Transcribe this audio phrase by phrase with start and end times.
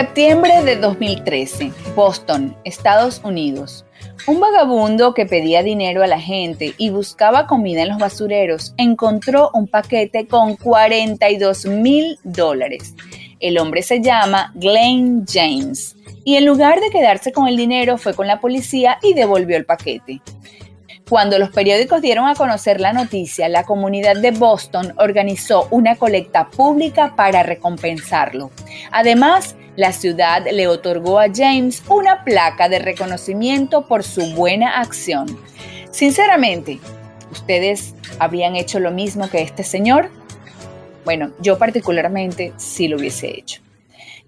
[0.00, 3.84] Septiembre de 2013, Boston, Estados Unidos.
[4.26, 9.50] Un vagabundo que pedía dinero a la gente y buscaba comida en los basureros encontró
[9.52, 12.94] un paquete con 42 mil dólares.
[13.40, 18.14] El hombre se llama Glenn James y en lugar de quedarse con el dinero fue
[18.14, 20.22] con la policía y devolvió el paquete.
[21.10, 26.48] Cuando los periódicos dieron a conocer la noticia, la comunidad de Boston organizó una colecta
[26.48, 28.52] pública para recompensarlo.
[28.92, 35.26] Además, la ciudad le otorgó a James una placa de reconocimiento por su buena acción.
[35.90, 36.80] Sinceramente,
[37.30, 40.10] ¿ustedes habrían hecho lo mismo que este señor?
[41.04, 43.62] Bueno, yo particularmente sí lo hubiese hecho.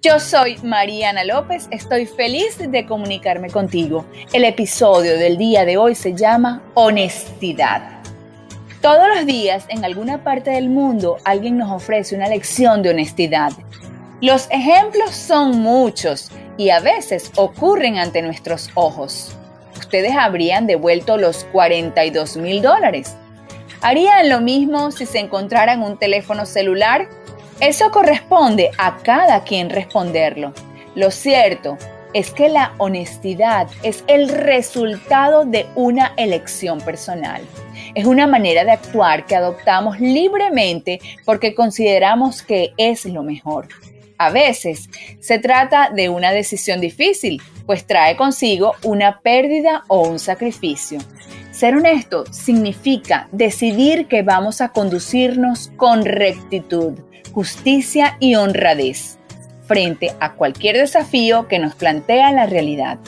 [0.01, 4.05] Yo soy Mariana López, estoy feliz de comunicarme contigo.
[4.33, 8.01] El episodio del día de hoy se llama Honestidad.
[8.81, 13.53] Todos los días en alguna parte del mundo alguien nos ofrece una lección de honestidad.
[14.23, 19.37] Los ejemplos son muchos y a veces ocurren ante nuestros ojos.
[19.79, 23.15] Ustedes habrían devuelto los 42 mil dólares.
[23.83, 27.09] ¿Harían lo mismo si se encontraran un teléfono celular
[27.63, 30.53] eso corresponde a cada quien responderlo.
[30.97, 31.79] Lo cierto
[32.13, 37.41] es que la honestidad es el resultado de una elección personal.
[37.95, 43.69] Es una manera de actuar que adoptamos libremente porque consideramos que es lo mejor.
[44.23, 50.21] A veces se trata de una decisión difícil, pues trae consigo una pérdida o un
[50.21, 51.01] sacrificio.
[51.51, 56.93] Ser honesto significa decidir que vamos a conducirnos con rectitud,
[57.33, 59.19] justicia y honradez
[59.67, 63.01] frente a cualquier desafío que nos plantea la realidad.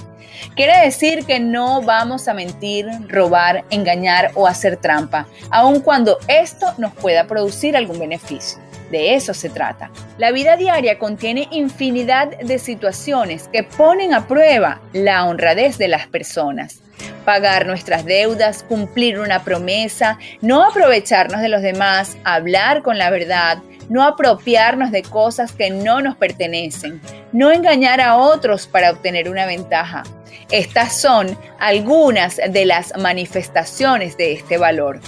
[0.55, 6.73] Quiere decir que no vamos a mentir, robar, engañar o hacer trampa, aun cuando esto
[6.79, 8.59] nos pueda producir algún beneficio.
[8.91, 9.91] De eso se trata.
[10.19, 16.07] La vida diaria contiene infinidad de situaciones que ponen a prueba la honradez de las
[16.07, 16.81] personas.
[17.25, 23.59] Pagar nuestras deudas, cumplir una promesa, no aprovecharnos de los demás, hablar con la verdad,
[23.89, 27.01] no apropiarnos de cosas que no nos pertenecen,
[27.33, 30.05] no engañar a otros para obtener una ventaja.
[30.51, 35.01] Estas son algunas de las manifestaciones de este valor.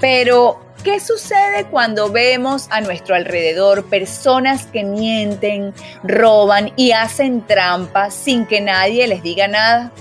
[0.00, 5.72] Pero, ¿qué sucede cuando vemos a nuestro alrededor personas que mienten,
[6.02, 9.92] roban y hacen trampas sin que nadie les diga nada?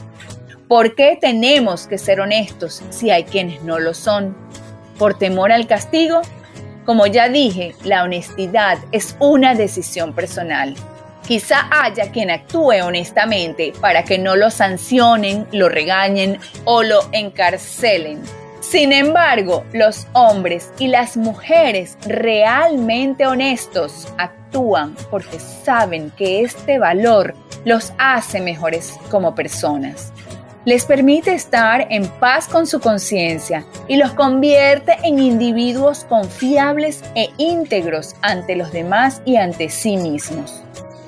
[0.67, 4.35] ¿Por qué tenemos que ser honestos si hay quienes no lo son?
[4.97, 6.21] ¿Por temor al castigo?
[6.85, 10.75] Como ya dije, la honestidad es una decisión personal.
[11.27, 18.21] Quizá haya quien actúe honestamente para que no lo sancionen, lo regañen o lo encarcelen.
[18.59, 27.35] Sin embargo, los hombres y las mujeres realmente honestos actúan porque saben que este valor
[27.65, 30.13] los hace mejores como personas
[30.65, 37.29] les permite estar en paz con su conciencia y los convierte en individuos confiables e
[37.37, 40.63] íntegros ante los demás y ante sí mismos.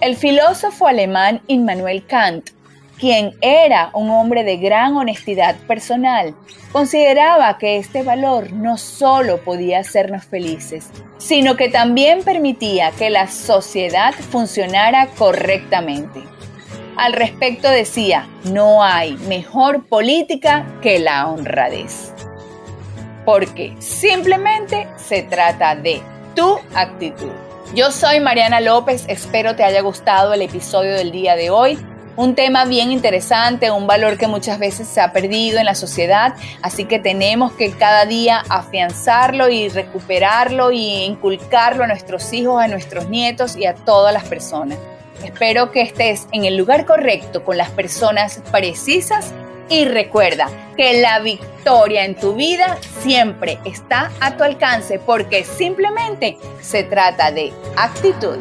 [0.06, 2.52] El filósofo alemán Immanuel Kant,
[3.00, 6.36] quien era un hombre de gran honestidad personal,
[6.72, 13.28] consideraba que este valor no solo podía hacernos felices, sino que también permitía que la
[13.28, 16.22] sociedad funcionara correctamente.
[16.98, 22.14] Al respecto decía, no hay mejor política que la honradez.
[23.26, 26.00] Porque simplemente se trata de
[26.36, 27.45] tu actitud.
[27.74, 31.78] Yo soy Mariana López, espero te haya gustado el episodio del día de hoy.
[32.16, 36.36] Un tema bien interesante, un valor que muchas veces se ha perdido en la sociedad,
[36.62, 42.68] así que tenemos que cada día afianzarlo y recuperarlo y inculcarlo a nuestros hijos, a
[42.68, 44.78] nuestros nietos y a todas las personas.
[45.24, 49.34] Espero que estés en el lugar correcto con las personas precisas
[49.70, 56.38] y recuerda que la victoria en tu vida siempre está a tu alcance porque simplemente
[56.62, 58.38] se trata de actitud.